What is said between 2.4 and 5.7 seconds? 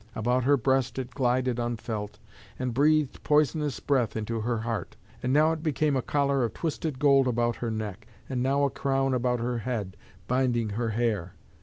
and breathed poisonous breath into her heart. And now it